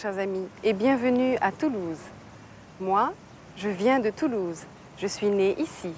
Chers 0.00 0.16
amis 0.16 0.48
et 0.64 0.72
bienvenue 0.72 1.36
à 1.42 1.52
Toulouse. 1.52 1.98
Moi, 2.80 3.12
je 3.58 3.68
viens 3.68 3.98
de 3.98 4.08
Toulouse. 4.08 4.64
Je 4.96 5.06
suis 5.06 5.26
née 5.26 5.54
ici. 5.60 5.92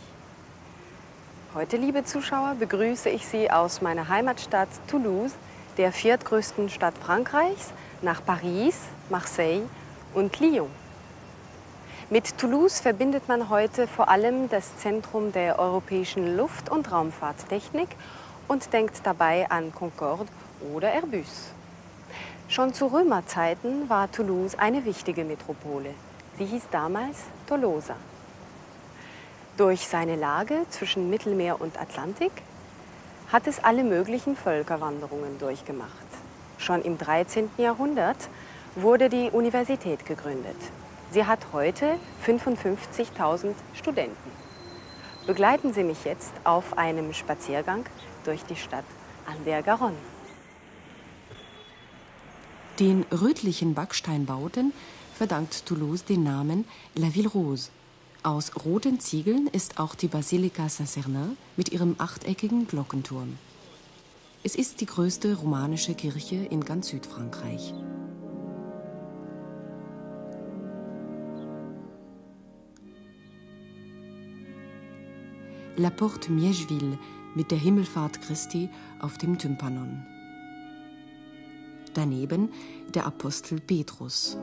Heute, 1.54 1.76
liebe 1.76 2.02
Zuschauer, 2.04 2.56
begrüße 2.58 3.10
ich 3.10 3.24
Sie 3.24 3.48
aus 3.48 3.80
meiner 3.80 4.08
Heimatstadt 4.08 4.68
Toulouse, 4.88 5.34
der 5.76 5.92
viertgrößten 5.92 6.68
Stadt 6.68 6.94
Frankreichs, 6.98 7.70
nach 8.00 8.24
Paris, 8.24 8.76
Marseille 9.08 9.62
und 10.14 10.40
Lyon. 10.40 10.70
Mit 12.10 12.36
Toulouse 12.38 12.80
verbindet 12.80 13.28
man 13.28 13.50
heute 13.50 13.86
vor 13.86 14.08
allem 14.08 14.48
das 14.48 14.78
Zentrum 14.78 15.30
der 15.30 15.60
europäischen 15.60 16.36
Luft- 16.36 16.70
und 16.70 16.90
Raumfahrttechnik 16.90 17.90
und 18.48 18.72
denkt 18.72 19.02
dabei 19.04 19.48
an 19.48 19.72
Concorde 19.72 20.26
oder 20.74 20.92
Airbus. 20.92 21.52
Schon 22.48 22.74
zu 22.74 22.86
Römerzeiten 22.86 23.88
war 23.88 24.10
Toulouse 24.10 24.54
eine 24.56 24.84
wichtige 24.84 25.24
Metropole. 25.24 25.94
Sie 26.36 26.44
hieß 26.44 26.68
damals 26.70 27.18
Tolosa. 27.46 27.96
Durch 29.56 29.86
seine 29.86 30.16
Lage 30.16 30.66
zwischen 30.70 31.10
Mittelmeer 31.10 31.60
und 31.60 31.80
Atlantik 31.80 32.32
hat 33.32 33.46
es 33.46 33.62
alle 33.62 33.84
möglichen 33.84 34.36
Völkerwanderungen 34.36 35.38
durchgemacht. 35.38 35.90
Schon 36.58 36.82
im 36.82 36.98
13. 36.98 37.50
Jahrhundert 37.56 38.28
wurde 38.76 39.08
die 39.08 39.30
Universität 39.30 40.06
gegründet. 40.06 40.56
Sie 41.10 41.26
hat 41.26 41.40
heute 41.52 41.98
55.000 42.26 43.54
Studenten. 43.74 44.30
Begleiten 45.26 45.72
Sie 45.72 45.84
mich 45.84 46.04
jetzt 46.04 46.32
auf 46.44 46.76
einem 46.76 47.12
Spaziergang 47.12 47.84
durch 48.24 48.44
die 48.44 48.56
Stadt 48.56 48.84
an 49.26 49.36
der 49.44 49.62
Garonne. 49.62 49.96
Den 52.82 53.04
rötlichen 53.12 53.74
Backsteinbauten 53.74 54.72
verdankt 55.14 55.66
Toulouse 55.66 56.04
den 56.04 56.24
Namen 56.24 56.64
La 56.96 57.14
Ville 57.14 57.28
Rose. 57.28 57.68
Aus 58.24 58.50
roten 58.64 58.98
Ziegeln 58.98 59.46
ist 59.46 59.78
auch 59.78 59.94
die 59.94 60.08
Basilika 60.08 60.68
Saint-Cernin 60.68 61.36
mit 61.56 61.70
ihrem 61.70 61.94
achteckigen 61.98 62.66
Glockenturm. 62.66 63.38
Es 64.42 64.56
ist 64.56 64.80
die 64.80 64.86
größte 64.86 65.36
romanische 65.36 65.94
Kirche 65.94 66.34
in 66.34 66.64
ganz 66.64 66.88
Südfrankreich. 66.88 67.72
La 75.76 75.90
Porte 75.90 76.32
Miegeville 76.32 76.98
mit 77.36 77.52
der 77.52 77.58
Himmelfahrt 77.58 78.20
Christi 78.22 78.68
auf 78.98 79.18
dem 79.18 79.38
Tympanon. 79.38 80.04
Daneben 81.94 82.50
der 82.94 83.06
Apostel 83.06 83.60
Petrus. 83.60 84.38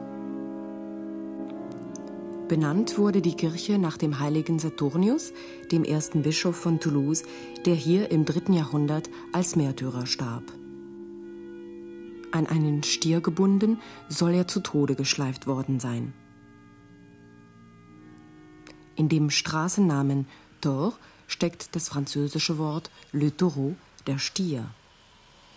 Benannt 2.47 2.97
wurde 2.97 3.22
die 3.22 3.36
Kirche 3.36 3.78
nach 3.78 3.97
dem 3.97 4.19
heiligen 4.19 4.59
Saturnius, 4.59 5.33
dem 5.72 5.83
ersten 5.83 6.23
Bischof 6.23 6.55
von 6.55 6.80
Toulouse, 6.80 7.23
der 7.65 7.76
hier 7.76 8.11
im 8.11 8.26
dritten 8.26 8.54
Jahrhundert 8.54 9.09
als 9.33 9.55
Märtyrer 9.55 10.05
starb. 10.05 10.43
An 12.32 12.45
einen 12.45 12.83
Stier 12.83 13.21
gebunden 13.21 13.80
soll 14.08 14.33
er 14.33 14.48
zu 14.48 14.59
Tode 14.59 14.95
geschleift 14.95 15.48
worden 15.48 15.80
sein. 15.80 16.14
In 18.95 19.09
dem 19.09 19.30
Straßennamen 19.30 20.27
Tor 20.61 20.93
steckt 21.27 21.76
das 21.76 21.89
französische 21.89 22.58
Wort 22.58 22.92
Le 23.11 23.36
Taureau, 23.36 23.76
der 24.08 24.20
Stier. 24.20 24.65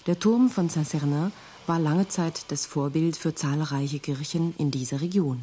Der 0.07 0.19
Turm 0.19 0.49
von 0.49 0.69
Saint-Cernin 0.69 1.33
war 1.67 1.79
lange 1.79 2.09
Zeit 2.09 2.45
das 2.49 2.67
Vorbild 2.67 3.17
für 3.17 3.35
zahlreiche 3.35 3.99
Kirchen 3.99 4.55
in 4.59 4.71
dieser 4.71 5.01
Region. 5.01 5.43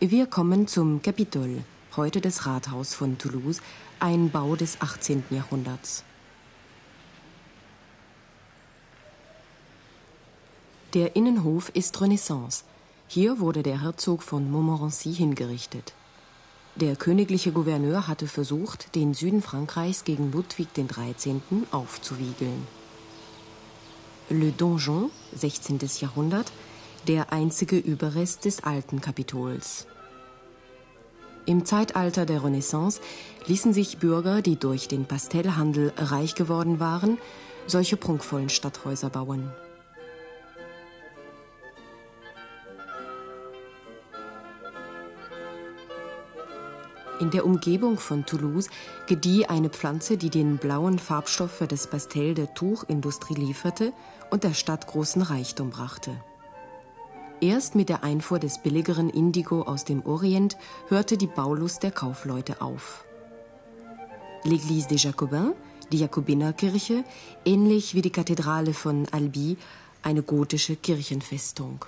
Wir 0.00 0.26
kommen 0.26 0.66
zum 0.66 1.02
Capitole, 1.02 1.62
heute 1.94 2.20
das 2.20 2.46
Rathaus 2.46 2.94
von 2.94 3.18
Toulouse, 3.18 3.60
ein 3.98 4.30
Bau 4.30 4.56
des 4.56 4.80
18. 4.80 5.24
Jahrhunderts. 5.30 6.04
Der 10.94 11.14
Innenhof 11.14 11.68
ist 11.68 12.00
Renaissance. 12.00 12.64
Hier 13.06 13.38
wurde 13.38 13.62
der 13.62 13.82
Herzog 13.82 14.22
von 14.22 14.50
Montmorency 14.50 15.14
hingerichtet. 15.14 15.92
Der 16.76 16.96
königliche 16.96 17.52
Gouverneur 17.52 18.08
hatte 18.08 18.26
versucht, 18.26 18.94
den 18.94 19.14
Süden 19.14 19.42
Frankreichs 19.42 20.04
gegen 20.04 20.32
Ludwig 20.32 20.68
XIII. 20.74 21.42
aufzuwiegeln. 21.70 22.79
Le 24.32 24.52
Donjon, 24.52 25.10
16. 25.34 25.80
Jahrhundert, 25.98 26.52
der 27.08 27.32
einzige 27.32 27.76
Überrest 27.76 28.44
des 28.44 28.62
alten 28.62 29.00
Kapitols. 29.00 29.88
Im 31.46 31.64
Zeitalter 31.64 32.26
der 32.26 32.44
Renaissance 32.44 33.00
ließen 33.46 33.72
sich 33.72 33.98
Bürger, 33.98 34.40
die 34.40 34.54
durch 34.54 34.86
den 34.86 35.04
Pastellhandel 35.04 35.92
reich 35.96 36.36
geworden 36.36 36.78
waren, 36.78 37.18
solche 37.66 37.96
prunkvollen 37.96 38.50
Stadthäuser 38.50 39.10
bauen. 39.10 39.50
In 47.20 47.30
der 47.30 47.44
Umgebung 47.44 47.98
von 47.98 48.24
Toulouse 48.24 48.70
gedieh 49.06 49.44
eine 49.44 49.68
Pflanze, 49.68 50.16
die 50.16 50.30
den 50.30 50.56
blauen 50.56 50.98
Farbstoff 50.98 51.50
für 51.50 51.66
das 51.66 51.86
Pastell 51.86 52.32
der 52.32 52.54
Tuchindustrie 52.54 53.34
lieferte 53.34 53.92
und 54.30 54.42
der 54.42 54.54
Stadt 54.54 54.86
großen 54.86 55.20
Reichtum 55.20 55.68
brachte. 55.68 56.12
Erst 57.42 57.74
mit 57.74 57.90
der 57.90 58.04
Einfuhr 58.04 58.38
des 58.38 58.62
billigeren 58.62 59.10
Indigo 59.10 59.62
aus 59.62 59.84
dem 59.84 60.04
Orient 60.06 60.56
hörte 60.88 61.18
die 61.18 61.26
Baulust 61.26 61.82
der 61.82 61.90
Kaufleute 61.90 62.62
auf. 62.62 63.04
L'Église 64.44 64.88
des 64.88 65.02
Jacobins, 65.02 65.52
die 65.92 65.98
Jakobinerkirche, 65.98 67.04
ähnlich 67.44 67.94
wie 67.94 68.02
die 68.02 68.10
Kathedrale 68.10 68.72
von 68.72 69.06
Albi, 69.10 69.58
eine 70.02 70.22
gotische 70.22 70.74
Kirchenfestung. 70.74 71.84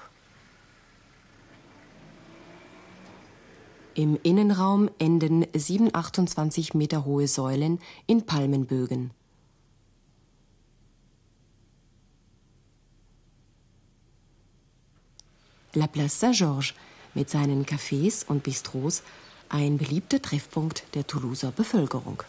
Im 3.94 4.18
Innenraum 4.22 4.88
enden 4.98 5.46
sieben 5.54 5.94
28 5.94 6.72
Meter 6.72 7.04
hohe 7.04 7.28
Säulen 7.28 7.78
in 8.06 8.24
Palmenbögen. 8.24 9.10
La 15.74 15.86
Place 15.86 16.20
Saint-Georges 16.20 16.72
mit 17.12 17.28
seinen 17.28 17.66
Cafés 17.66 18.24
und 18.26 18.42
Bistros 18.42 19.02
ein 19.50 19.76
beliebter 19.76 20.22
Treffpunkt 20.22 20.84
der 20.94 21.06
Toulouser 21.06 21.52
Bevölkerung. 21.52 22.22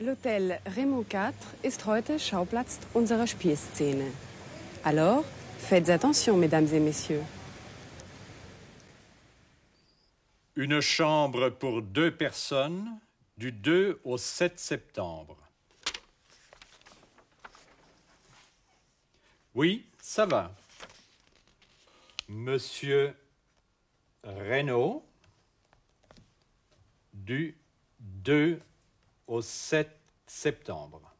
L'Hôtel 0.00 0.58
Raymond 0.76 1.06
IV 1.12 1.34
ist 1.62 1.86
heute 1.86 2.18
Schauplatz 2.18 2.80
unserer 2.94 3.28
Spielszene. 3.28 4.10
Alors, 4.82 5.24
faites 5.58 5.88
attention, 5.88 6.36
mesdames 6.36 6.72
et 6.72 6.80
messieurs. 6.80 7.22
Une 10.56 10.80
chambre 10.80 11.50
pour 11.50 11.82
deux 11.82 12.14
personnes 12.14 13.00
du 13.36 13.50
2 13.50 14.00
au 14.04 14.16
7 14.16 14.58
septembre. 14.60 15.36
Oui, 19.56 19.84
ça 20.00 20.26
va. 20.26 20.54
Monsieur 22.28 23.16
Renault, 24.22 25.04
du 27.12 27.56
2 27.98 28.60
au 29.26 29.42
7 29.42 29.90
septembre. 30.24 31.12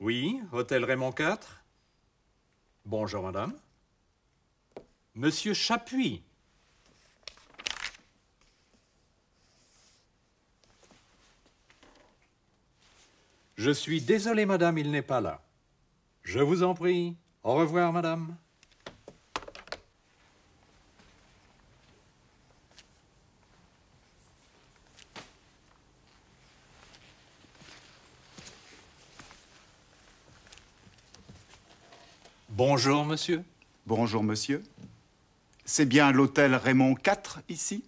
Oui, 0.00 0.40
Hôtel 0.50 0.84
Raymond 0.84 1.14
IV. 1.16 1.38
Bonjour, 2.84 3.22
madame. 3.22 3.56
Monsieur 5.14 5.52
Chapuis. 5.52 6.22
Je 13.56 13.70
suis 13.70 14.00
désolé, 14.00 14.46
madame, 14.46 14.78
il 14.78 14.90
n'est 14.90 15.02
pas 15.02 15.20
là. 15.20 15.42
Je 16.22 16.40
vous 16.40 16.62
en 16.62 16.74
prie. 16.74 17.16
Au 17.44 17.54
revoir, 17.54 17.92
madame. 17.92 18.34
Bonjour, 32.48 33.04
monsieur. 33.04 33.44
Bonjour, 33.86 34.22
monsieur. 34.22 34.62
C'est 35.74 35.86
bien 35.86 36.12
l'hôtel 36.12 36.54
Raymond 36.54 36.96
IV 36.98 37.40
ici? 37.48 37.82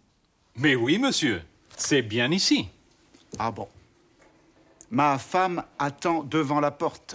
Mais 0.57 0.75
oui, 0.75 0.99
monsieur. 0.99 1.43
C'est 1.77 2.01
bien 2.01 2.31
ici. 2.31 2.67
Ah 3.39 3.51
bon. 3.51 3.69
Ma 4.91 5.19
femme 5.19 5.63
attend 5.79 6.23
devant 6.23 6.61
la 6.61 6.71
porte. 6.71 7.15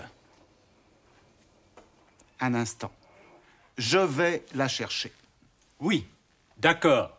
Un 2.40 2.54
instant. 2.54 2.92
Je 3.80 3.98
vais 3.98 4.46
la 4.54 4.68
chercher. 4.68 5.12
Oui, 5.80 6.06
d'accord. 6.60 7.18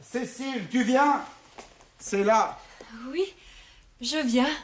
Cécile, 0.00 0.68
tu 0.70 0.84
viens? 0.84 1.22
C'est 1.98 2.24
là. 2.24 2.58
Oui, 3.10 3.34
je 4.00 4.26
viens. 4.26 4.56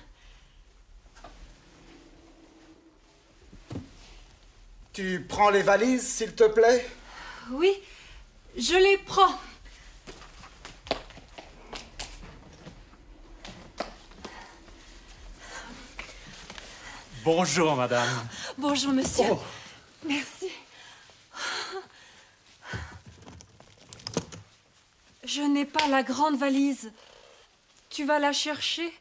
Tu 4.93 5.25
prends 5.27 5.49
les 5.49 5.63
valises, 5.63 6.07
s'il 6.07 6.35
te 6.35 6.45
plaît? 6.45 6.87
Oui, 7.51 7.83
je 8.57 8.75
les 8.75 8.99
prends. 8.99 9.39
Bonjour, 17.25 17.75
madame. 17.75 18.29
Bonjour, 18.59 18.93
monsieur. 18.93 19.25
Merci. 20.05 20.51
Je 25.25 25.41
n'ai 25.41 25.65
pas 25.65 25.89
la 25.89 26.03
grande 26.03 26.37
valise. 26.37 26.93
Tu 27.89 28.05
vas 28.05 28.19
la 28.19 28.35
chercher? 28.35 28.93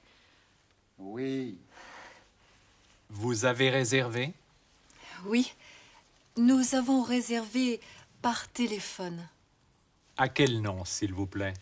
Oui. 0.98 1.58
Vous 3.10 3.44
avez 3.44 3.70
réservé? 3.70 4.32
Oui. 5.26 5.52
Nous 6.38 6.76
avons 6.76 7.04
réservé 7.04 7.82
par 8.22 8.48
téléphone. 8.48 9.28
À 10.16 10.30
quel 10.30 10.62
nom, 10.62 10.86
s'il 10.86 11.14
vous 11.14 11.26
plaît? 11.26 11.54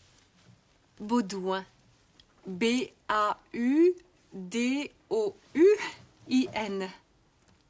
Baudouin. 0.99 1.65
B-A-U-D-O-U-I-N. 2.45 3.39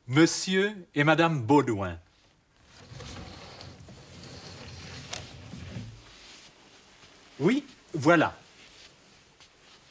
Monsieur 0.07 0.75
et 0.93 1.05
Madame 1.05 1.41
Baudouin. 1.41 1.97
Oui, 7.39 7.63
voilà. 7.93 8.37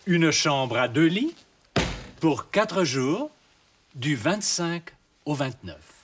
Une 0.04 0.30
chambre 0.30 0.76
à 0.76 0.88
deux 0.88 1.06
lits 1.06 1.34
pour 2.20 2.50
quatre 2.50 2.84
jours, 2.84 3.30
du 3.94 4.14
25 4.14 4.90
au 5.24 5.34
29. 5.34 5.97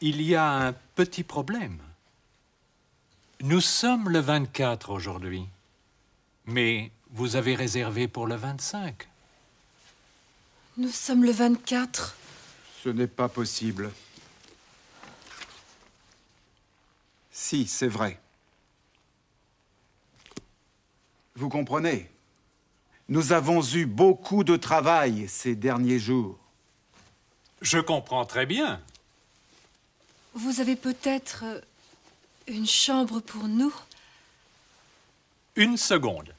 Il 0.00 0.22
y 0.22 0.34
a 0.34 0.50
un 0.50 0.72
petit 0.94 1.22
problème. 1.22 1.78
Nous 3.42 3.60
sommes 3.60 4.08
le 4.08 4.18
24 4.18 4.90
aujourd'hui, 4.90 5.46
mais 6.46 6.90
vous 7.10 7.36
avez 7.36 7.54
réservé 7.54 8.08
pour 8.08 8.26
le 8.26 8.34
25. 8.34 9.08
Nous 10.78 10.88
sommes 10.88 11.24
le 11.24 11.32
24. 11.32 12.16
Ce 12.82 12.88
n'est 12.88 13.06
pas 13.06 13.28
possible. 13.28 13.90
Si, 17.30 17.66
c'est 17.66 17.88
vrai. 17.88 18.18
Vous 21.34 21.48
comprenez? 21.48 22.10
Nous 23.08 23.32
avons 23.32 23.62
eu 23.62 23.86
beaucoup 23.86 24.44
de 24.44 24.56
travail 24.56 25.28
ces 25.28 25.56
derniers 25.56 25.98
jours. 25.98 26.38
Je 27.60 27.78
comprends 27.78 28.24
très 28.24 28.46
bien. 28.46 28.80
Vous 30.34 30.60
avez 30.60 30.76
peut-être 30.76 31.44
euh, 31.44 31.60
une 32.46 32.66
chambre 32.66 33.20
pour 33.20 33.48
nous? 33.48 33.74
Une 35.56 35.76
seconde. 35.76 36.34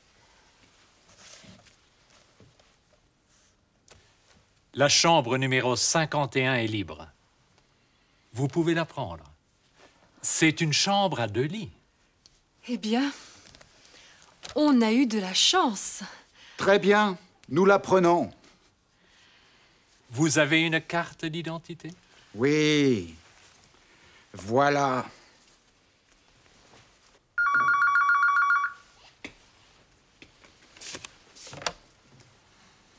La 4.74 4.88
chambre 4.88 5.38
numéro 5.38 5.76
51 5.76 6.56
est 6.56 6.68
libre. 6.68 7.08
Vous 8.34 8.48
pouvez 8.48 8.74
la 8.74 8.86
prendre. 8.86 9.26
C'est 10.22 10.62
une 10.62 10.72
chambre 10.72 11.20
à 11.20 11.28
deux 11.28 11.44
lits. 11.44 11.72
Eh 12.70 12.78
bien, 12.78 13.12
on 14.56 14.82
a 14.82 14.94
eu 14.94 15.06
de 15.08 15.20
la 15.20 15.34
chance. 15.34 16.04
Très 16.56 16.80
bien, 16.80 17.18
nous 17.50 17.66
la 17.66 17.80
prenons. 17.80 18.32
Vous 20.12 20.38
avez 20.38 20.62
une 20.62 20.80
carte 20.80 21.26
d'identité? 21.26 21.92
Oui. 22.36 23.16
Voilà. 24.34 25.06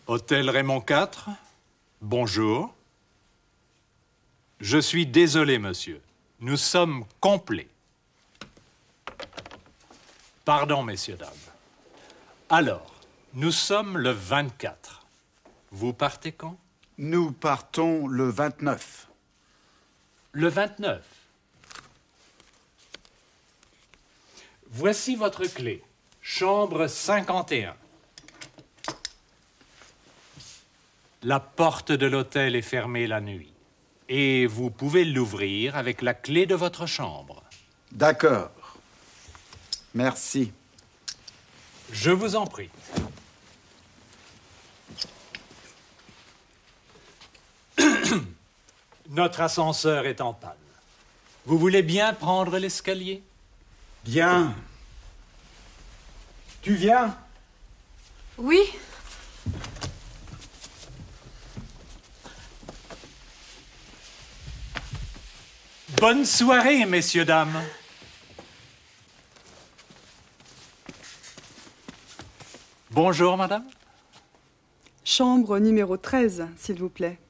Hôtel 0.07 0.51
Raymond 0.51 0.85
IV. 0.89 1.35
Bonjour. 2.01 2.75
Je 4.61 4.79
suis 4.79 5.07
désolé, 5.07 5.59
monsieur. 5.59 6.03
Nous 6.41 6.57
sommes 6.57 7.05
complets. 7.21 7.69
Pardon, 10.45 10.83
messieurs, 10.83 11.17
dames. 11.17 11.29
Alors, 12.51 12.93
nous 13.35 13.53
sommes 13.53 13.97
le 13.97 14.11
24. 14.11 15.07
Vous 15.71 15.93
partez 15.93 16.33
quand? 16.33 16.59
Nous 16.99 17.33
partons 17.33 18.07
le 18.07 18.29
29. 18.29 19.09
Le 20.33 20.49
29. 20.49 21.03
Voici 24.75 25.17
votre 25.17 25.45
clé. 25.45 25.85
Chambre 26.23 26.87
51. 26.87 27.77
La 31.25 31.41
porte 31.41 31.93
de 31.93 32.07
l'hôtel 32.07 32.57
est 32.57 32.63
fermée 32.63 33.07
la 33.07 33.21
nuit. 33.21 33.53
Et 34.09 34.47
vous 34.47 34.71
pouvez 34.71 35.05
l'ouvrir 35.05 35.77
avec 35.77 36.01
la 36.01 36.15
clé 36.15 36.47
de 36.47 36.55
votre 36.55 36.87
chambre. 36.87 37.43
D'accord. 37.93 38.79
Merci. 39.93 40.51
Je 41.93 42.11
vous 42.11 42.35
en 42.35 42.47
prie. 42.47 42.71
Notre 49.11 49.43
ascenseur 49.43 50.07
est 50.07 50.23
en 50.23 50.33
panne. 50.33 50.53
Vous 51.45 51.59
voulez 51.59 51.83
bien 51.83 52.15
prendre 52.15 52.57
l'escalier? 52.57 53.23
Bien. 54.05 54.55
Tu 56.63 56.75
viens? 56.75 57.17
Oui, 58.39 58.61
Bonne 66.03 66.25
soirée, 66.25 66.85
messieurs, 66.85 67.25
dames. 67.25 67.63
Bonjour, 72.91 73.37
madame. 73.37 73.63
Chambre 75.05 75.61
numéro 75.61 75.97
13, 75.97 76.49
s'il 76.57 76.81
vous 76.81 76.89
plaît. 76.89 77.21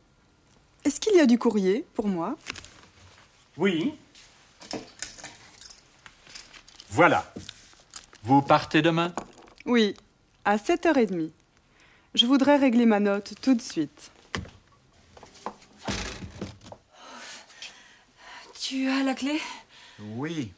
Est-ce 0.87 1.01
qu'il 1.01 1.15
y 1.15 1.21
a 1.21 1.27
du 1.27 1.39
courrier 1.39 1.85
pour 1.93 2.09
moi? 2.09 2.39
Oui. 3.59 3.93
Voilà. 6.89 7.31
Vous 8.23 8.41
partez 8.41 8.81
demain? 8.81 9.13
Oui, 9.65 9.95
à 10.45 10.57
7h30. 10.57 11.31
Je 12.15 12.27
voudrais 12.27 12.57
régler 12.57 12.87
ma 12.87 13.01
note 13.01 13.35
tout 13.41 13.55
de 13.55 13.63
suite. 13.63 14.11
tu 18.73 18.89
as 18.89 19.03
la 19.03 19.15
clé? 19.15 19.39
Oui, 20.01 20.51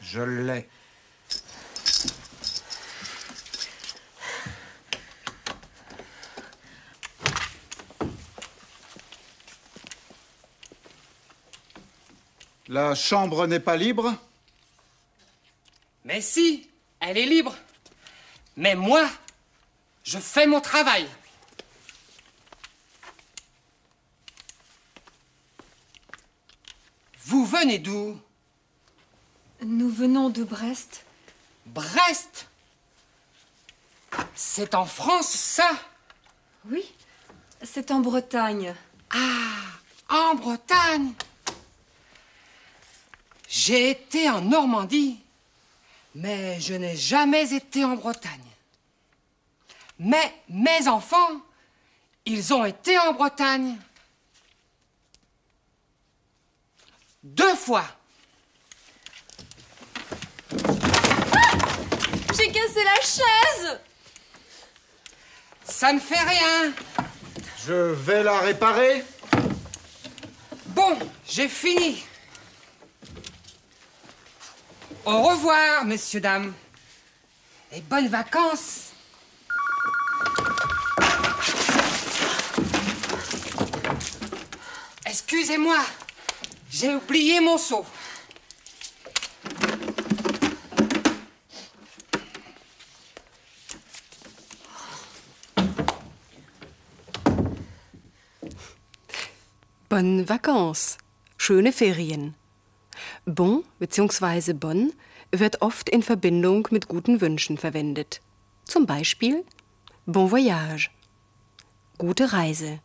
je 0.00 0.22
l'ai. 0.22 0.66
La 12.68 12.94
chambre 12.94 13.46
n'est 13.46 13.60
pas 13.60 13.76
libre? 13.76 14.14
Mais 16.06 16.22
si, 16.22 16.66
elle 16.98 17.18
est 17.18 17.26
libre. 17.26 17.54
Mais 18.56 18.74
moi, 18.74 19.08
je 20.04 20.18
fais 20.18 20.46
mon 20.46 20.60
travail. 20.60 21.08
Vous 27.24 27.44
venez 27.46 27.78
d'où? 27.78 28.20
Nous 29.62 29.88
venons 29.90 30.28
de 30.28 30.44
Brest. 30.44 31.04
Brest? 31.66 32.46
C'est 34.34 34.74
en 34.74 34.84
France, 34.84 35.30
ça? 35.30 35.68
Oui, 36.70 36.84
c'est 37.62 37.90
en 37.90 38.00
Bretagne. 38.00 38.74
En 40.08 40.34
Bretagne 40.34 41.12
J'ai 43.48 43.90
été 43.90 44.28
en 44.28 44.42
Normandie. 44.42 45.23
Mais 46.14 46.60
je 46.60 46.74
n'ai 46.74 46.96
jamais 46.96 47.52
été 47.52 47.84
en 47.84 47.96
Bretagne. 47.96 48.30
Mais 49.98 50.34
mes 50.48 50.86
enfants, 50.88 51.40
ils 52.24 52.54
ont 52.54 52.64
été 52.64 52.98
en 52.98 53.12
Bretagne. 53.12 53.76
Deux 57.22 57.54
fois. 57.54 57.84
J'ai 62.36 62.52
cassé 62.52 62.84
la 62.84 63.00
chaise 63.00 63.80
Ça 65.64 65.92
ne 65.92 65.98
fait 65.98 66.20
rien. 66.20 66.72
Je 67.66 67.72
vais 67.72 68.22
la 68.22 68.40
réparer. 68.40 69.04
Bon, 70.66 70.98
j'ai 71.26 71.48
fini. 71.48 72.04
Au 75.06 75.20
revoir, 75.20 75.84
messieurs, 75.84 76.20
dames. 76.20 76.54
Et 77.72 77.82
bonnes 77.82 78.08
vacances. 78.08 78.92
Excusez-moi, 85.04 85.78
j'ai 86.70 86.94
oublié 86.94 87.40
mon 87.40 87.58
seau. 87.58 87.84
Bonne 99.90 100.22
Vacances. 100.22 100.96
Schöne 101.36 101.70
Ferien. 101.70 102.32
Bon 103.26 103.64
bzw. 103.78 104.52
Bonn 104.52 104.92
wird 105.30 105.62
oft 105.62 105.88
in 105.88 106.02
Verbindung 106.02 106.68
mit 106.70 106.88
guten 106.88 107.22
Wünschen 107.22 107.56
verwendet. 107.56 108.20
Zum 108.64 108.84
Beispiel 108.84 109.44
Bon 110.04 110.30
Voyage. 110.30 110.90
Gute 111.96 112.34
Reise. 112.34 112.80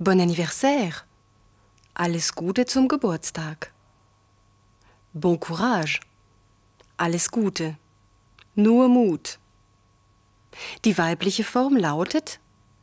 Bon 0.00 0.20
Anniversaire. 0.20 1.04
Alles 1.94 2.34
Gute 2.34 2.66
zum 2.66 2.88
Geburtstag. 2.88 3.72
Bon 5.12 5.38
Courage. 5.38 6.00
Alles 6.96 7.30
Gute. 7.30 7.76
Nur 8.56 8.88
Mut. 8.88 9.38
Die 10.84 10.98
weibliche 10.98 11.44
Form 11.44 11.76
lautet 11.76 12.40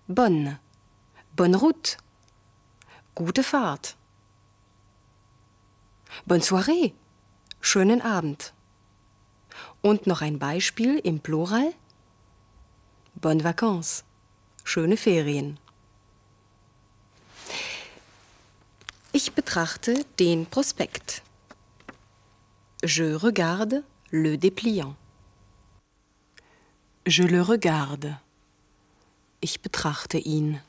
Bonne. 0.07 0.59
Bonne 1.35 1.57
route. 1.57 1.97
Gute 3.15 3.43
Fahrt. 3.43 3.97
Bonne 6.25 6.41
soirée. 6.41 6.93
Schönen 7.62 8.01
Abend. 8.01 8.53
Und 9.82 10.08
noch 10.08 10.22
ein 10.22 10.39
Beispiel 10.39 11.00
im 11.00 11.20
Plural. 11.20 11.74
Bonne 13.15 13.43
vacances. 13.43 14.03
Schöne 14.63 14.98
Ferien. 14.98 15.60
Ich 19.12 19.34
betrachte 19.34 20.05
den 20.20 20.46
Prospekt. 20.46 21.22
Je 22.84 23.13
regarde 23.13 23.84
le 24.12 24.38
dépliant. 24.38 24.96
Je 27.05 27.27
le 27.27 27.41
regarde. 27.41 28.20
Ich 29.41 29.62
betrachte 29.62 30.17
ihn. 30.17 30.62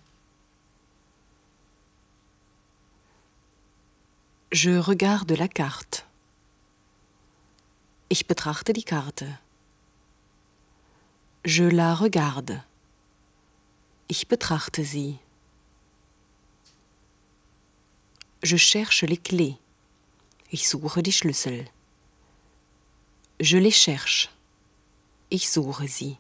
Je 4.57 4.79
regarde 4.79 5.35
la 5.35 5.49
carte. 5.49 6.05
Ich 8.09 8.29
betrachte 8.29 8.73
die 8.73 8.85
Karte. 8.85 9.41
Je 11.45 11.69
la 11.71 11.95
regarde. 11.95 12.63
Ich 14.07 14.29
betrachte 14.29 14.85
sie. 14.85 15.19
Je 18.45 18.57
cherche 18.57 19.07
les 19.07 19.19
clés. 19.19 19.57
Ich 20.51 20.69
suche 20.69 21.03
die 21.03 21.11
Schlüssel. 21.13 21.69
Je 23.41 23.59
les 23.59 23.75
cherche. 23.75 24.29
Ich 25.31 25.51
suche 25.51 25.89
sie. 25.89 26.17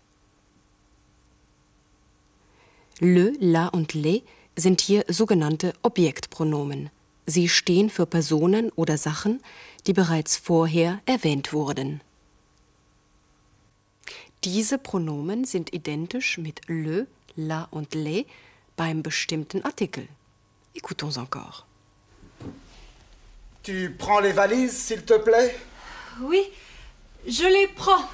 Le, 2.98 3.30
la 3.38 3.68
und 3.68 3.94
les 3.94 4.24
sind 4.56 4.80
hier 4.80 5.04
sogenannte 5.06 5.72
Objektpronomen. 5.82 6.90
Sie 7.26 7.48
stehen 7.48 7.90
für 7.90 8.06
Personen 8.06 8.70
oder 8.70 8.98
Sachen, 8.98 9.42
die 9.86 9.92
bereits 9.92 10.36
vorher 10.36 11.00
erwähnt 11.06 11.52
wurden. 11.52 12.00
Diese 14.44 14.76
Pronomen 14.76 15.44
sind 15.44 15.72
identisch 15.72 16.36
mit 16.36 16.60
le, 16.66 17.06
la 17.34 17.66
und 17.70 17.94
les 17.94 18.26
beim 18.76 19.02
bestimmten 19.02 19.64
Artikel. 19.64 20.06
Écoutons 20.74 21.16
encore. 21.16 21.64
Tu 23.62 23.94
prends 23.96 24.20
les 24.20 24.32
valises, 24.36 24.76
s'il 24.76 25.04
te 25.04 25.14
plaît 25.18 25.54
Oui, 26.20 26.42
je 27.26 27.44
les 27.44 27.68
prends. 27.68 28.04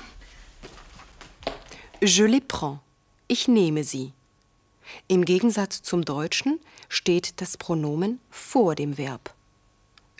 Je 2.00 2.24
les 2.24 2.40
prends. 2.40 2.78
Ich 3.26 3.48
nehme 3.48 3.82
sie. 3.82 4.12
Im 5.08 5.24
Gegensatz 5.24 5.82
zum 5.82 6.04
Deutschen 6.04 6.60
steht 6.90 7.40
das 7.40 7.56
Pronomen 7.56 8.20
vor 8.30 8.74
dem 8.74 8.98
Verb. 8.98 9.32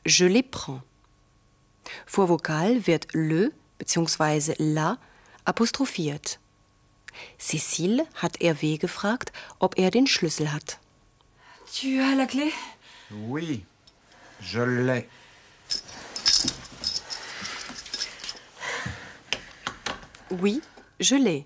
Je 0.07 0.29
les 0.29 0.45
prends. 0.50 0.83
Vor 2.07 2.29
Vokal 2.29 2.87
wird 2.87 3.09
le 3.12 3.53
bzw. 3.79 4.55
la 4.59 4.97
apostrophiert. 5.45 6.39
Cécile 7.39 8.07
hat 8.15 8.41
Hervé 8.41 8.79
gefragt, 8.79 9.33
ob 9.59 9.77
er 9.77 9.91
den 9.91 10.07
Schlüssel 10.07 10.53
hat. 10.53 10.79
Tu 11.75 12.00
as 12.00 12.17
la 12.17 12.27
clé 12.27 12.53
Oui, 13.11 13.65
je 14.41 14.61
l'ai. 14.61 15.09
Oui, 20.31 20.62
je 21.00 21.17
l'ai. 21.17 21.45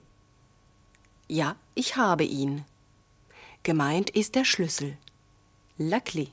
Ja, 1.28 1.56
ich 1.74 1.96
habe 1.96 2.24
ihn. 2.24 2.64
Gemeint 3.62 4.10
ist 4.10 4.34
der 4.34 4.44
Schlüssel. 4.44 4.98
Clé. 5.78 6.28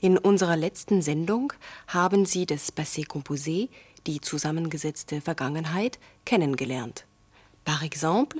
In 0.00 0.16
unserer 0.18 0.56
letzten 0.56 1.02
Sendung 1.02 1.52
haben 1.86 2.24
Sie 2.24 2.46
das 2.46 2.72
Passé 2.72 3.06
composé, 3.06 3.68
die 4.06 4.20
zusammengesetzte 4.20 5.20
Vergangenheit, 5.20 5.98
kennengelernt. 6.24 7.04
Par 7.64 7.82
exemple, 7.82 8.38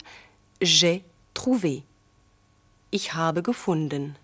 j'ai 0.61 1.05
trouvé. 1.35 1.83
Ich 2.91 3.15
habe 3.15 3.43
gefunden. 3.43 4.17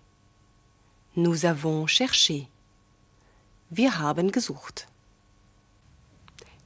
Nous 1.13 1.45
avons 1.45 1.87
cherché. 1.87 2.47
Wir 3.69 3.99
haben 3.99 4.31
gesucht. 4.31 4.87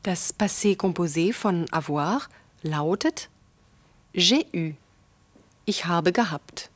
Das 0.04 0.32
Passé 0.32 0.76
composé 0.78 1.34
von 1.34 1.66
avoir 1.72 2.30
lautet 2.64 3.30
J'ai 4.14 4.46
eu. 4.54 4.74
Ich 5.66 5.86
habe 5.86 6.14
gehabt. 6.14 6.72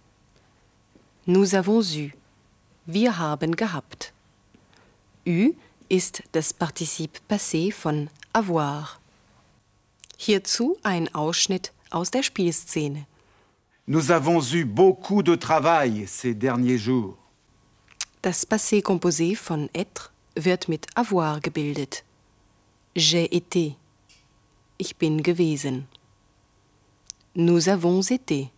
Nous 1.26 1.56
avons 1.56 1.82
eu. 1.96 2.12
Wir 2.86 3.18
haben 3.18 3.56
gehabt. 3.56 4.12
Eu 5.26 5.54
ist 5.88 6.22
das 6.34 6.52
Partizip 6.52 7.22
passé 7.30 7.72
von 7.72 8.10
avoir. 8.34 9.00
Hierzu 10.18 10.78
ein 10.84 11.08
Ausschnitt 11.16 11.72
aus 11.92 12.12
der 12.12 12.24
Spielszene. 12.24 13.06
Nous 13.88 14.12
avons 14.12 14.42
eu 14.52 14.66
beaucoup 14.66 15.24
de 15.24 15.36
travail 15.36 16.06
ces 16.08 16.34
derniers 16.34 16.78
jours. 16.78 17.18
Das 18.22 18.46
Passé 18.46 18.82
composé 18.82 19.36
von 19.36 19.70
être 19.74 20.12
wird 20.36 20.68
mit 20.68 20.88
avoir 20.96 21.40
gebildet. 21.40 22.04
J'ai 22.98 23.34
été. 23.34 23.78
Ich 24.78 24.98
bin 24.98 25.24
gewesen. 25.24 25.88
Nous 27.34 27.70
avons 27.70 28.02
été. 28.02 28.50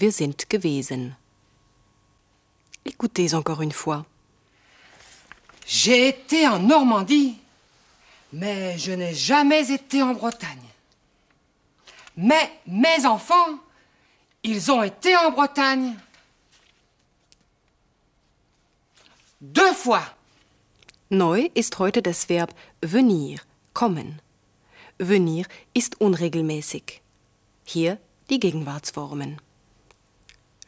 Wir 0.00 0.10
sind 0.10 0.50
gewesen. 0.50 1.14
Écoutez 2.84 3.34
encore 3.34 3.62
une 3.62 3.72
fois. 3.72 4.04
J'ai 5.66 6.08
été 6.08 6.48
en 6.48 6.58
Normandie, 6.58 7.38
mais 8.32 8.78
je 8.78 8.92
n'ai 8.92 9.14
jamais 9.14 9.70
été 9.70 10.02
en 10.02 10.14
Bretagne. 10.14 10.58
Mais 12.16 12.50
mes 12.66 13.06
enfants, 13.06 13.58
ils 14.42 14.70
ont 14.70 14.82
été 14.82 15.16
en 15.16 15.30
Bretagne. 15.30 15.96
Deux 19.40 19.72
fois. 19.72 20.02
Neu 21.10 21.50
ist 21.54 21.78
heute 21.78 22.02
das 22.02 22.28
Verb 22.28 22.50
venir, 22.82 23.40
kommen. 23.72 24.20
Venir 24.98 25.46
ist 25.74 26.00
unregelmäßig. 26.00 27.00
Hier 27.64 27.98
die 28.28 28.38
Gegenwartsformen. 28.38 29.40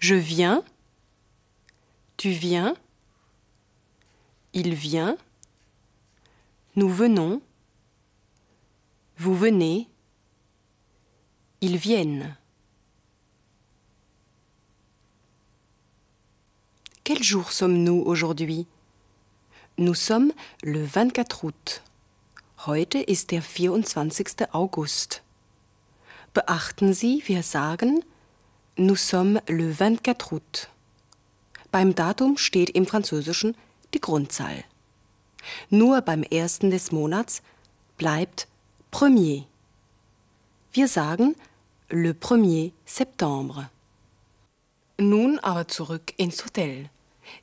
Je 0.01 0.17
viens, 0.17 0.65
tu 2.23 2.31
viens, 2.31 2.77
il 4.53 4.75
vient, 4.75 5.17
nous 6.77 6.89
venons, 6.89 7.43
Vous 9.17 9.35
venez. 9.35 9.89
Ils 11.61 11.77
viennent. 11.77 12.37
Quel 17.03 17.25
jour 17.25 17.51
sommes-nous 17.51 18.05
aujourd'hui? 18.07 18.69
Nous 19.79 19.95
sommes 19.95 20.33
le 20.63 20.85
24 20.85 21.43
août. 21.43 21.83
Heute 22.69 22.99
ist 22.99 23.33
der 23.33 23.43
24. 23.43 24.47
August. 24.53 25.25
Beachten 26.35 26.93
Sie, 26.93 27.25
wir 27.27 27.43
sagen, 27.43 28.01
nous 28.77 28.95
sommes 28.95 29.41
le 29.49 29.73
24 29.73 30.33
août. 30.33 30.69
Beim 31.73 31.95
Datum 31.95 32.37
steht 32.37 32.69
im 32.71 32.87
Französischen 32.87 33.57
die 33.95 34.01
Grundzahl. 34.01 34.63
Nur 35.71 36.03
beim 36.03 36.23
ersten 36.23 36.71
des 36.71 36.93
Monats 36.93 37.43
bleibt 37.97 38.47
premier. 38.91 39.45
Wir 40.73 40.87
sagen 40.87 41.35
le 41.89 42.13
1er 42.13 42.73
Septembre. 42.85 43.71
Nun 44.99 45.39
aber 45.39 45.67
zurück 45.67 46.13
ins 46.19 46.45
Hotel. 46.45 46.91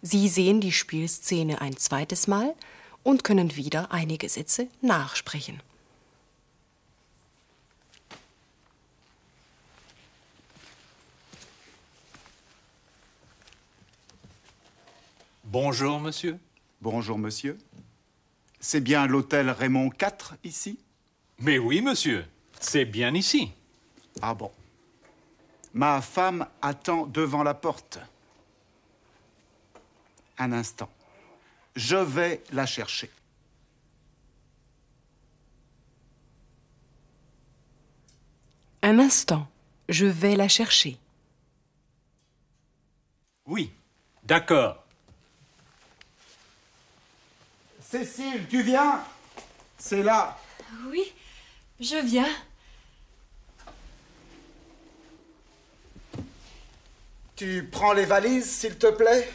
Sie 0.04 0.28
sehen 0.28 0.62
die 0.62 0.72
Spielszene 0.72 1.60
ein 1.60 1.76
zweites 1.76 2.28
Mal 2.28 2.54
und 3.02 3.24
können 3.24 3.56
wieder 3.56 3.92
einige 3.92 4.30
Sätze 4.30 4.68
nachsprechen. 4.82 5.60
Bonjour, 15.52 16.00
monsieur. 16.00 16.38
Bonjour, 16.80 17.18
monsieur. 17.18 17.58
C'est 18.60 18.82
bien 18.82 19.08
l'hôtel 19.08 19.50
Raymond 19.50 19.90
IV 20.00 20.38
ici? 20.44 20.78
Mais 21.40 21.58
oui, 21.58 21.82
monsieur. 21.82 22.24
C'est 22.60 22.86
bien 22.86 23.16
ici. 23.16 23.52
Ah 24.22 24.36
bon. 24.36 24.52
Ma 25.74 26.02
femme 26.02 26.46
attend 26.62 27.08
devant 27.08 27.42
la 27.42 27.56
porte. 27.56 27.98
Un 30.38 30.52
instant. 30.52 30.92
Je 31.76 31.96
vais 31.96 32.44
la 32.52 32.68
chercher. 32.68 33.10
Un 38.84 39.00
instant, 39.00 39.50
je 39.90 40.06
vais 40.06 40.36
la 40.36 40.48
chercher. 40.48 41.00
Oui, 43.48 43.72
d'accord. 44.22 44.86
Cécile, 47.90 48.48
tu 48.48 48.62
viens? 48.62 49.04
C'est 49.80 50.04
là. 50.04 50.38
Oui, 50.92 51.12
je 51.80 51.96
viens. 51.96 52.30
Tu 57.36 57.68
prends 57.72 57.94
les 57.94 58.06
valises, 58.06 58.48
s'il 58.48 58.78
te 58.78 58.92
plaît? 58.92 59.34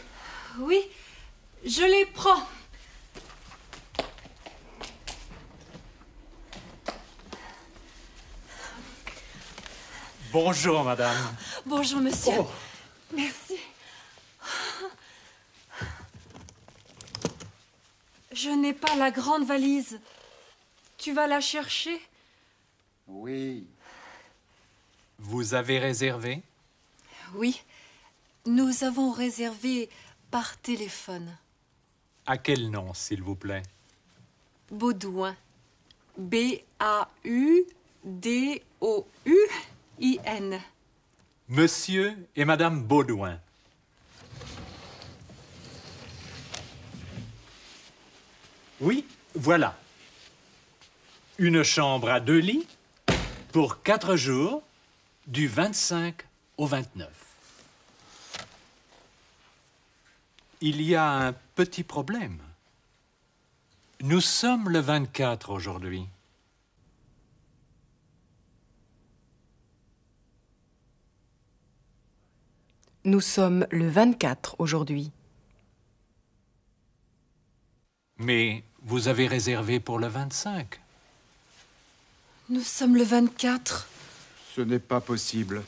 Oui, 0.60 0.80
je 1.64 1.82
les 1.82 2.06
prends. 2.06 2.46
Bonjour, 10.30 10.84
madame. 10.84 11.36
Bonjour, 11.66 12.00
monsieur. 12.00 12.34
Oh. 12.38 12.48
Merci. 13.12 13.58
Je 18.34 18.50
n'ai 18.50 18.72
pas 18.72 18.96
la 18.96 19.12
grande 19.12 19.46
valise. 19.46 20.00
Tu 20.98 21.12
vas 21.12 21.28
la 21.28 21.40
chercher? 21.40 22.00
Oui. 23.06 23.64
Vous 25.20 25.54
avez 25.54 25.78
réservé? 25.78 26.42
Oui. 27.34 27.62
Nous 28.44 28.82
avons 28.82 29.12
réservé 29.12 29.88
par 30.32 30.56
téléphone. 30.58 31.36
À 32.26 32.36
quel 32.36 32.70
nom, 32.70 32.92
s'il 32.92 33.22
vous 33.22 33.36
plaît? 33.36 33.62
Baudouin. 34.70 35.36
B-A-U-D-O-U-I-N. 36.18 37.70
Monsieur 41.48 42.16
et 42.34 42.44
Madame 42.44 42.82
Baudouin. 42.82 43.38
Oui, 48.84 49.06
voilà. 49.34 49.78
Une 51.38 51.62
chambre 51.62 52.10
à 52.10 52.20
deux 52.20 52.38
lits 52.38 52.66
pour 53.50 53.82
quatre 53.82 54.14
jours 54.14 54.62
du 55.26 55.48
25 55.48 56.14
au 56.58 56.66
29. 56.66 57.08
Il 60.60 60.82
y 60.82 60.94
a 60.94 61.10
un 61.10 61.32
petit 61.54 61.82
problème. 61.82 62.42
Nous 64.02 64.20
sommes 64.20 64.68
le 64.68 64.80
24 64.80 65.48
aujourd'hui. 65.48 66.06
Nous 73.04 73.22
sommes 73.22 73.66
le 73.70 73.88
24 73.88 74.56
aujourd'hui. 74.58 75.10
Mais 78.18 78.62
vous 78.84 79.08
avez 79.08 79.26
réservé 79.26 79.80
pour 79.80 79.98
le 79.98 80.08
25. 80.08 80.78
Nous 82.50 82.62
sommes 82.62 82.96
le 82.96 83.04
24. 83.04 83.88
Ce 84.54 84.60
n'est 84.60 84.78
pas 84.78 85.00
possible. 85.00 85.64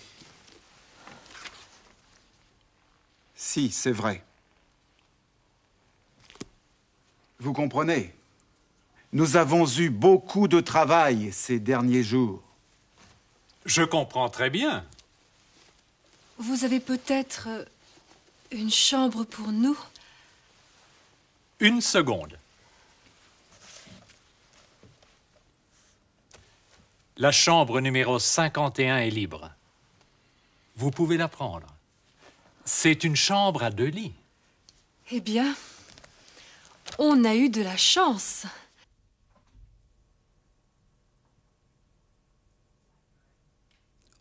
Si, 3.34 3.70
c'est 3.70 3.92
vrai. 3.92 4.22
Vous 7.38 7.52
comprenez? 7.52 8.14
Nous 9.12 9.36
avons 9.36 9.66
eu 9.66 9.88
beaucoup 9.88 10.46
de 10.46 10.60
travail 10.60 11.32
ces 11.32 11.58
derniers 11.58 12.02
jours. 12.02 12.42
Je 13.64 13.82
comprends 13.82 14.28
très 14.28 14.50
bien. 14.50 14.84
Vous 16.38 16.64
avez 16.64 16.80
peut-être 16.80 17.48
euh, 17.48 17.64
une 18.50 18.70
chambre 18.70 19.24
pour 19.24 19.52
nous? 19.52 19.78
Une 21.60 21.80
seconde. 21.80 22.38
La 27.18 27.32
chambre 27.32 27.80
numéro 27.80 28.18
51 28.18 28.98
est 28.98 29.10
libre. 29.10 29.50
Vous 30.76 30.90
pouvez 30.90 31.16
la 31.16 31.28
prendre. 31.28 31.66
C'est 32.66 33.04
une 33.04 33.16
chambre 33.16 33.62
à 33.62 33.70
deux 33.70 33.86
lits. 33.86 34.12
Eh 35.10 35.20
bien, 35.20 35.54
on 36.98 37.24
a 37.24 37.34
eu 37.34 37.48
de 37.48 37.62
la 37.62 37.78
chance. 37.78 38.44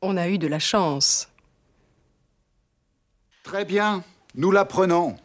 On 0.01 0.15
a 0.15 0.29
eu 0.29 0.37
de 0.37 0.47
la 0.47 0.59
chance. 0.59 1.27
Très 3.43 3.65
bien, 3.65 4.05
nous 4.35 4.51
la 4.51 4.63
prenons. 4.63 5.17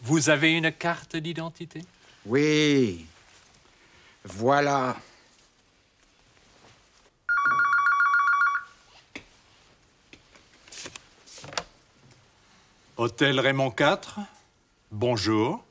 Vous 0.00 0.30
avez 0.30 0.56
une 0.56 0.72
carte 0.72 1.16
d'identité? 1.16 1.84
Oui. 2.24 3.04
Voilà. 4.24 4.96
Hôtel 13.00 13.40
Raymond 13.40 13.74
IV 13.80 14.26
Bonjour. 14.90 15.64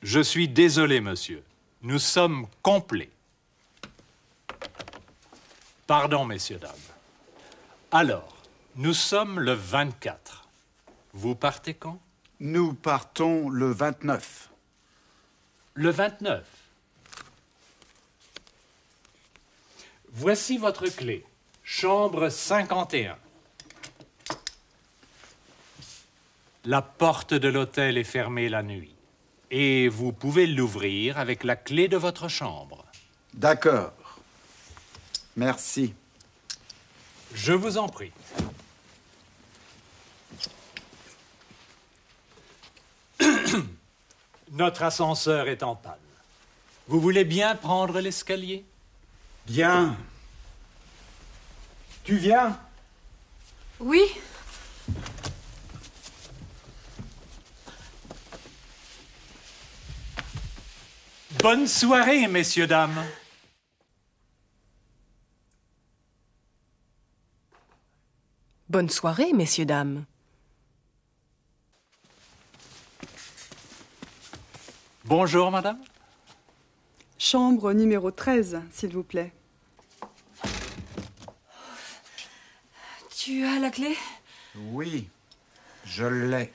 Je 0.00 0.20
suis 0.20 0.48
désolé, 0.48 1.02
monsieur. 1.02 1.44
Nous 1.82 1.98
sommes 1.98 2.46
complets. 2.62 3.10
Pardon, 5.86 6.24
messieurs, 6.24 6.56
dames. 6.56 6.72
Alors, 7.90 8.34
nous 8.76 8.94
sommes 8.94 9.40
le 9.40 9.52
24. 9.52 10.48
Vous 11.12 11.34
partez 11.34 11.74
quand? 11.74 12.00
Nous 12.40 12.72
partons 12.72 13.50
le 13.50 13.70
29. 13.70 14.48
Le 15.74 15.90
29. 15.90 16.46
Voici 20.14 20.56
votre 20.56 20.88
clé. 20.88 21.26
Chambre 21.62 22.30
51. 22.30 23.18
La 26.64 26.80
porte 26.80 27.34
de 27.34 27.48
l'hôtel 27.48 27.98
est 27.98 28.04
fermée 28.04 28.48
la 28.48 28.62
nuit. 28.62 28.94
Et 29.50 29.88
vous 29.88 30.12
pouvez 30.12 30.46
l'ouvrir 30.46 31.18
avec 31.18 31.42
la 31.42 31.56
clé 31.56 31.88
de 31.88 31.96
votre 31.96 32.28
chambre. 32.28 32.84
D'accord. 33.34 33.92
Merci. 35.36 35.94
Je 37.34 37.52
vous 37.52 37.78
en 37.78 37.88
prie. 37.88 38.12
Notre 44.52 44.84
ascenseur 44.84 45.48
est 45.48 45.64
en 45.64 45.74
panne. 45.74 45.94
Vous 46.86 47.00
voulez 47.00 47.24
bien 47.24 47.56
prendre 47.56 47.98
l'escalier? 48.00 48.64
Bien. 49.46 49.96
Tu 52.04 52.16
viens? 52.16 52.58
Oui, 53.80 54.02
Bonne 61.42 61.66
soirée, 61.66 62.28
messieurs, 62.28 62.68
dames. 62.68 63.04
Bonne 68.68 68.88
soirée, 68.88 69.32
messieurs, 69.32 69.64
dames. 69.64 70.04
Bonjour, 75.04 75.50
madame. 75.50 75.82
Chambre 77.18 77.72
numéro 77.72 78.12
13, 78.12 78.60
s'il 78.70 78.92
vous 78.92 79.02
plaît. 79.02 79.32
tu 83.16 83.44
as 83.44 83.58
la 83.58 83.70
clé? 83.70 83.96
Oui, 84.54 85.08
je 85.84 86.04
l'ai. 86.04 86.52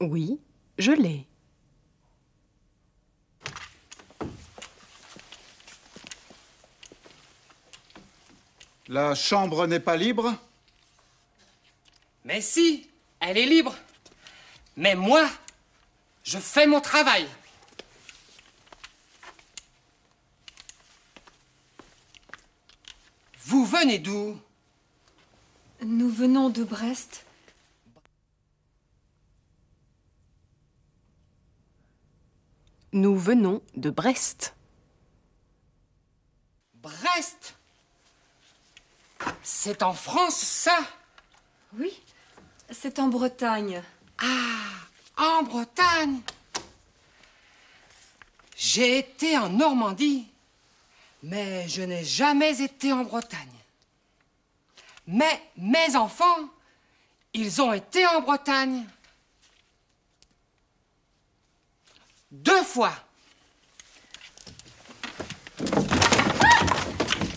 Oui, 0.00 0.40
je 0.78 0.92
l'ai. 0.92 1.26
La 8.86 9.14
chambre 9.14 9.66
n'est 9.66 9.80
pas 9.80 9.96
libre? 9.96 10.34
Mais 12.24 12.40
si, 12.40 12.88
elle 13.20 13.36
est 13.36 13.44
libre. 13.44 13.76
Mais 14.76 14.94
moi, 14.94 15.28
je 16.24 16.38
fais 16.38 16.66
mon 16.66 16.80
travail. 16.80 17.28
Vous 23.44 23.66
venez 23.66 23.98
d'où? 23.98 24.40
Nous 25.82 26.10
venons 26.10 26.48
de 26.48 26.64
Brest. 26.64 27.24
Nous 32.92 33.16
venons 33.16 33.60
de 33.74 33.90
Brest. 33.90 34.54
Brest 36.74 37.54
C'est 39.42 39.82
en 39.82 39.92
France, 39.92 40.36
ça? 40.36 40.78
Oui, 41.76 41.92
c'est 42.70 42.98
en 42.98 43.08
Bretagne. 43.08 43.82
En 45.16 45.42
Bretagne 45.42 46.20
J'ai 48.56 48.98
été 48.98 49.36
en 49.36 49.50
Normandie, 49.50 50.26
mais 51.22 51.68
je 51.68 51.82
n'ai 51.82 52.04
jamais 52.04 52.62
été 52.62 52.92
en 52.92 53.04
Bretagne. 53.04 53.48
Mais 55.06 55.42
mes 55.56 55.94
enfants, 55.96 56.48
ils 57.34 57.60
ont 57.60 57.72
été 57.72 58.06
en 58.06 58.20
Bretagne. 58.20 58.84
Deux 62.30 62.62
fois. 62.62 62.92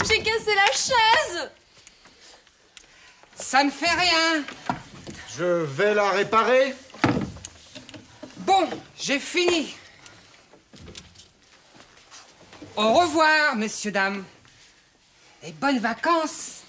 J'ai 0.05 0.21
cassé 0.21 0.53
la 0.55 0.71
chaise 0.73 1.49
Ça 3.35 3.63
ne 3.63 3.69
fait 3.69 3.89
rien. 3.89 4.43
Je 5.37 5.63
vais 5.63 5.93
la 5.93 6.11
réparer. 6.11 6.75
Bon, 8.37 8.67
j'ai 8.97 9.19
fini. 9.19 9.75
Au 12.75 12.93
revoir, 12.93 13.55
messieurs, 13.55 13.91
dames. 13.91 14.25
Et 15.43 15.53
bonnes 15.53 15.79
vacances. 15.79 16.63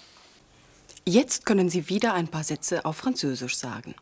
Jetzt 1.05 1.45
können 1.45 1.69
Sie 1.69 1.89
wieder 1.89 2.13
ein 2.13 2.27
paar 2.29 2.43
Sätze 2.43 2.85
auf 2.85 2.95
Französisch 2.97 3.55
sagen. 3.55 3.95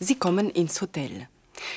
Sie 0.00 0.18
kommen 0.18 0.50
ins 0.50 0.80
Hotel. 0.80 1.28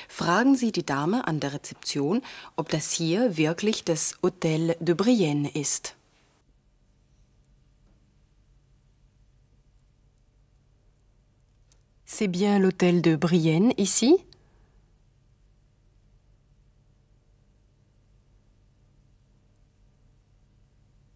Fragen 0.08 0.56
Sie 0.56 0.72
die 0.72 0.86
Dame 0.86 1.28
an 1.28 1.40
der 1.40 1.54
Rezeption, 1.54 2.22
ob 2.56 2.70
das 2.70 2.92
hier 2.92 3.38
wirklich 3.38 3.84
das 3.84 4.18
Hotel 4.22 4.76
de 4.80 4.96
Brienne 4.96 5.50
ist. 5.50 5.96
C'est 12.06 12.28
bien 12.28 12.60
l'hôtel 12.60 13.02
de 13.02 13.16
Brienne 13.16 13.74
ici 13.76 14.24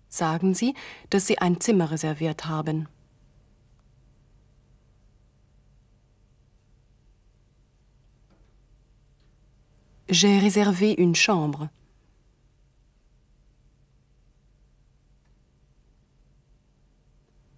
Sagen 0.09 0.55
Sie, 0.55 0.73
dass 1.11 1.27
Sie 1.27 1.37
ein 1.37 1.61
Zimmer 1.61 1.91
reserviert 1.91 2.47
haben. 2.47 2.87
J'ai 10.09 10.39
réservé 10.39 10.93
une 10.97 11.15
chambre. 11.15 11.67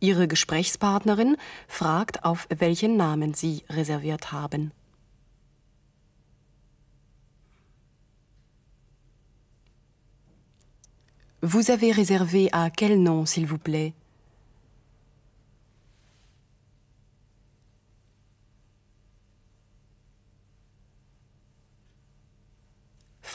Ihre 0.01 0.25
Gesprächspartnerin 0.25 1.35
fragt, 1.67 2.23
auf 2.23 2.47
welchen 2.49 2.97
Namen 2.97 3.35
Sie 3.35 3.63
reserviert 3.69 4.31
haben. 4.31 4.71
Vous 11.41 11.69
avez 11.69 11.91
réservé 11.91 12.49
à 12.51 12.69
quel 12.69 13.01
nom, 13.01 13.25
s'il 13.25 13.45
vous 13.45 13.59
plaît? 13.59 13.93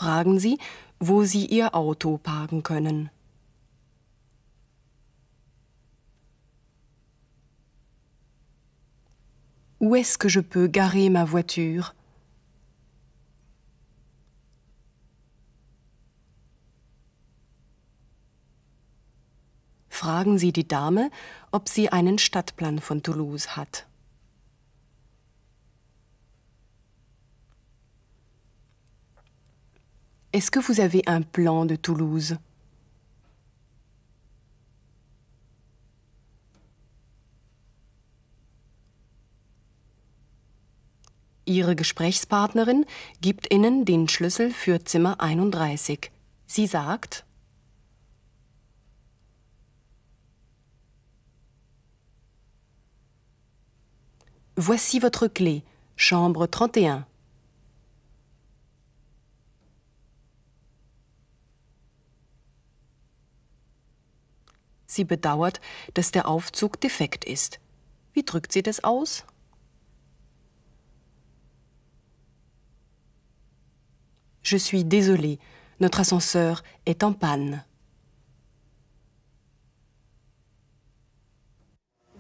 Fragen 0.04 0.38
Sie, 0.38 0.58
wo 1.00 1.24
Sie 1.24 1.46
Ihr 1.46 1.74
Auto 1.74 2.18
parken 2.18 2.62
können. 2.62 3.08
Où 9.80 9.94
est-ce 9.94 10.18
que 10.18 10.28
je 10.28 10.40
peux 10.40 10.68
garer 10.68 11.08
ma 11.08 11.24
voiture 11.24 11.94
Fragen 19.88 20.36
Sie 20.36 20.52
die 20.52 20.68
Dame, 20.68 21.10
ob 21.50 21.66
sie 21.66 21.88
einen 21.88 22.18
Stadtplan 22.18 22.78
von 22.78 23.02
Toulouse 23.02 23.56
hat. 23.56 23.86
Est-ce 30.34 30.50
que 30.50 30.58
vous 30.58 30.80
avez 30.80 31.04
un 31.06 31.22
plan 31.22 31.64
de 31.64 31.76
Toulouse? 31.76 32.38
Ihre 41.46 41.76
Gesprächspartnerin 41.76 42.84
gibt 43.20 43.46
Ihnen 43.52 43.84
den 43.84 44.08
Schlüssel 44.08 44.50
für 44.50 44.84
Zimmer 44.84 45.20
31. 45.20 46.10
Sie 46.48 46.66
sagt, 46.66 47.24
Voici 54.56 54.98
votre 54.98 55.28
clé, 55.28 55.62
chambre 55.94 56.48
31. 56.48 57.04
Sie 64.94 65.04
bedauert, 65.04 65.60
dass 65.94 66.12
der 66.12 66.28
Aufzug 66.28 66.80
defekt 66.80 67.24
ist. 67.24 67.58
Wie 68.12 68.22
drückt 68.22 68.52
sie 68.52 68.62
das 68.62 68.84
aus? 68.84 69.24
Je 74.44 74.58
suis 74.58 74.84
désolée, 74.84 75.38
notre 75.80 76.00
ascenseur 76.00 76.62
est 76.86 77.02
en 77.02 77.12
panne. 77.12 77.64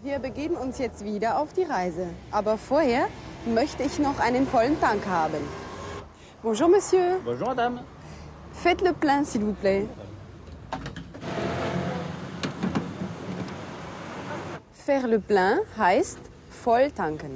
Wir 0.02 0.18
begeben 0.18 0.56
uns 0.56 0.78
jetzt 0.78 1.04
wieder 1.04 1.38
auf 1.38 1.52
die 1.52 1.62
Reise. 1.62 2.08
Aber 2.32 2.58
vorher 2.58 3.06
möchte 3.46 3.84
ich 3.84 4.00
noch 4.00 4.18
einen 4.18 4.46
vollen 4.48 4.80
Tank 4.80 5.06
haben. 5.06 5.42
Bonjour, 6.42 6.68
Monsieur. 6.68 7.20
Bonjour 7.24 7.46
madame. 7.46 7.84
Faites 8.52 8.82
le 8.82 8.92
plein, 8.92 9.24
s'il 9.24 9.44
vous 9.44 9.54
plaît. 9.54 9.86
Faire 14.86 15.08
le 15.08 15.18
plein 15.18 15.60
heißt 15.78 16.18
voll 16.62 16.92
tanken. 16.92 17.30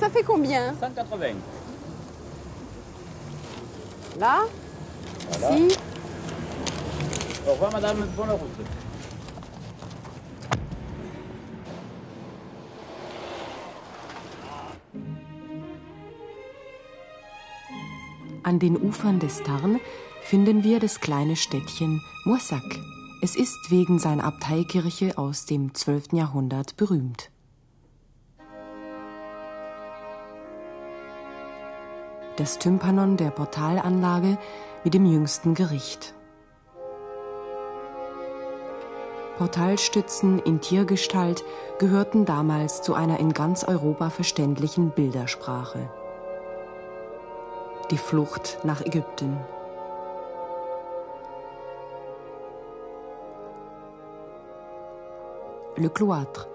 Ça 0.00 0.08
fait 0.08 0.22
combien? 0.22 0.72
180. 0.80 1.34
Là? 4.18 4.44
Voilà. 5.28 5.56
Ici. 5.58 5.78
Au 7.46 7.52
revoir 7.52 7.70
madame, 7.72 8.06
bonne 8.16 8.30
route. 8.30 8.91
An 18.44 18.58
den 18.58 18.76
Ufern 18.76 19.20
des 19.20 19.42
Tarn 19.44 19.78
finden 20.22 20.64
wir 20.64 20.80
das 20.80 21.00
kleine 21.00 21.36
Städtchen 21.36 22.02
Moissac. 22.24 22.80
Es 23.22 23.36
ist 23.36 23.70
wegen 23.70 24.00
seiner 24.00 24.24
Abteikirche 24.24 25.16
aus 25.16 25.46
dem 25.46 25.74
12. 25.74 26.12
Jahrhundert 26.12 26.76
berühmt. 26.76 27.30
Das 32.36 32.58
Tympanon 32.58 33.16
der 33.16 33.30
Portalanlage 33.30 34.38
mit 34.82 34.94
dem 34.94 35.06
jüngsten 35.06 35.54
Gericht. 35.54 36.14
Portalstützen 39.38 40.40
in 40.40 40.60
Tiergestalt 40.60 41.44
gehörten 41.78 42.24
damals 42.24 42.82
zu 42.82 42.94
einer 42.94 43.20
in 43.20 43.32
ganz 43.32 43.62
Europa 43.62 44.10
verständlichen 44.10 44.90
Bildersprache. 44.90 45.88
Die 47.92 47.98
Flucht 47.98 48.58
nach 48.64 48.80
Ägypten. 48.80 49.36
Le 55.76 55.88
Cloître, 55.88 56.46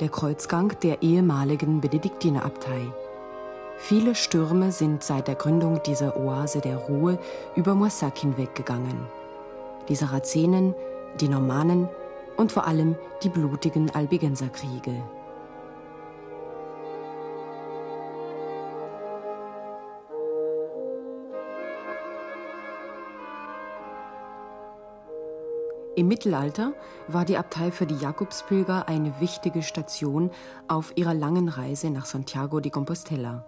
der 0.00 0.08
Kreuzgang 0.08 0.72
der 0.80 1.02
ehemaligen 1.02 1.82
Benediktinerabtei. 1.82 2.80
Viele 3.76 4.14
Stürme 4.14 4.72
sind 4.72 5.02
seit 5.02 5.28
der 5.28 5.34
Gründung 5.34 5.82
dieser 5.82 6.16
Oase 6.16 6.62
der 6.62 6.78
Ruhe 6.78 7.18
über 7.56 7.74
Moissac 7.74 8.16
hinweggegangen. 8.16 9.06
Die 9.90 9.96
Sarazenen, 9.96 10.74
die 11.20 11.28
Normannen 11.28 11.90
und 12.38 12.52
vor 12.52 12.66
allem 12.66 12.96
die 13.22 13.28
blutigen 13.28 13.94
Albigenserkriege. 13.94 15.02
Im 25.96 26.08
Mittelalter 26.08 26.74
war 27.08 27.24
die 27.24 27.38
Abtei 27.38 27.70
für 27.70 27.86
die 27.86 27.96
Jakobspilger 27.96 28.86
eine 28.86 29.18
wichtige 29.18 29.62
Station 29.62 30.30
auf 30.68 30.92
ihrer 30.94 31.14
langen 31.14 31.48
Reise 31.48 31.88
nach 31.88 32.04
Santiago 32.04 32.60
de 32.60 32.70
Compostela. 32.70 33.46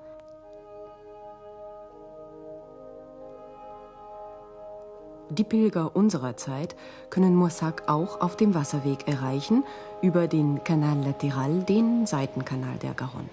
Die 5.28 5.44
Pilger 5.44 5.94
unserer 5.94 6.38
Zeit 6.38 6.74
können 7.10 7.34
Moissac 7.34 7.82
auch 7.86 8.22
auf 8.22 8.34
dem 8.34 8.54
Wasserweg 8.54 9.06
erreichen, 9.06 9.62
über 10.00 10.26
den 10.26 10.64
Canal 10.64 11.04
Lateral, 11.04 11.64
den 11.64 12.06
Seitenkanal 12.06 12.78
der 12.78 12.94
Garonne. 12.94 13.28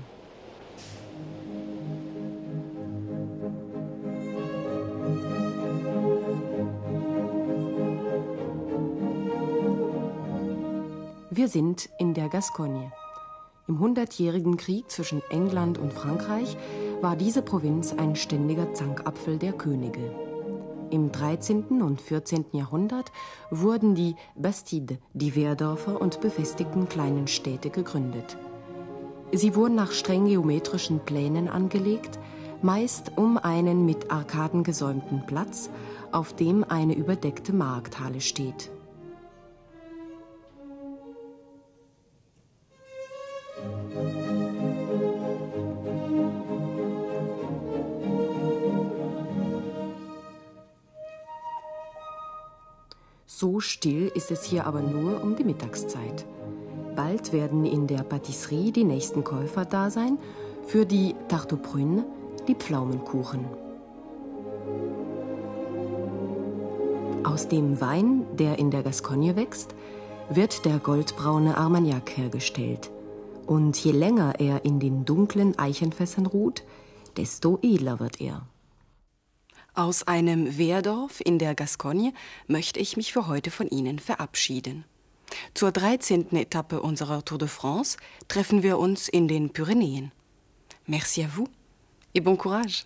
Wir 11.38 11.50
sind 11.50 11.90
in 12.00 12.14
der 12.14 12.30
Gascogne. 12.30 12.94
Im 13.68 13.80
Hundertjährigen 13.80 14.56
Krieg 14.56 14.90
zwischen 14.90 15.22
England 15.30 15.78
und 15.78 15.92
Frankreich 15.92 16.56
war 17.02 17.18
diese 17.18 17.42
Provinz 17.42 17.92
ein 17.92 18.16
ständiger 18.16 18.74
Zankapfel 18.74 19.38
der 19.38 19.52
Könige. 19.52 20.16
Im 20.92 21.12
13. 21.12 21.82
und 21.82 22.00
14. 22.00 22.46
Jahrhundert 22.54 23.12
wurden 23.52 23.96
die 23.96 24.16
Bastide, 24.38 24.98
die 25.14 25.36
Wehrdörfer 25.36 26.00
und 26.00 26.22
befestigten 26.22 26.88
kleinen 26.88 27.28
Städte 27.28 27.70
gegründet. 27.70 28.38
Sie 29.34 29.56
wurden 29.56 29.76
nach 29.76 29.92
streng 29.92 30.28
geometrischen 30.28 31.02
Plänen 31.02 31.50
angelegt, 31.50 32.18
meist 32.62 33.12
um 33.18 33.38
einen 33.38 33.86
mit 33.86 34.10
Arkaden 34.10 34.64
gesäumten 34.64 35.26
Platz, 35.26 35.70
auf 36.14 36.34
dem 36.34 36.64
eine 36.64 36.96
überdeckte 36.96 37.52
Markthalle 37.52 38.22
steht. 38.22 38.72
So 53.46 53.60
still 53.60 54.12
ist 54.16 54.32
es 54.32 54.44
hier 54.44 54.66
aber 54.66 54.82
nur 54.82 55.22
um 55.22 55.36
die 55.36 55.44
Mittagszeit. 55.44 56.26
Bald 56.96 57.32
werden 57.32 57.64
in 57.64 57.86
der 57.86 58.02
Patisserie 58.02 58.72
die 58.72 58.84
nächsten 58.84 59.24
Käufer 59.24 59.66
da 59.66 59.92
sein 59.92 60.18
für 60.66 60.84
die 60.84 61.14
Tarte 61.28 61.56
Prunes, 61.56 62.06
die 62.48 62.56
Pflaumenkuchen. 62.56 63.46
Aus 67.24 67.48
dem 67.48 67.80
Wein, 67.80 68.26
der 68.36 68.58
in 68.58 68.72
der 68.72 68.82
Gascogne 68.82 69.36
wächst, 69.36 69.76
wird 70.32 70.66
der 70.66 70.80
goldbraune 70.80 71.56
Armagnac 71.56 72.18
hergestellt. 72.18 72.90
Und 73.46 73.78
je 73.78 73.92
länger 73.92 74.40
er 74.40 74.66
in 74.66 74.80
den 74.80 75.06
dunklen 75.06 75.60
Eichenfässern 75.60 76.26
ruht, 76.26 76.64
desto 77.16 77.60
edler 77.62 78.00
wird 78.00 78.20
er. 78.20 78.48
Aus 79.76 80.04
einem 80.04 80.58
Wehrdorf 80.58 81.20
in 81.20 81.38
der 81.38 81.54
Gascogne 81.54 82.14
möchte 82.48 82.80
ich 82.80 82.96
mich 82.96 83.12
für 83.12 83.28
heute 83.28 83.52
von 83.52 83.68
Ihnen 83.68 84.00
verabschieden. 84.00 84.86
Zur 85.54 85.74
13. 85.74 86.34
Etappe 86.34 86.82
unserer 86.82 87.26
Tour 87.26 87.40
de 87.40 87.50
France 87.50 87.98
treffen 88.30 88.64
wir 88.64 88.78
uns 88.78 89.10
in 89.10 89.28
den 89.28 89.50
Pyrenäen. 89.50 90.14
Merci 90.88 91.24
à 91.24 91.28
vous 91.28 91.50
et 92.14 92.22
bon 92.24 92.38
courage. 92.38 92.86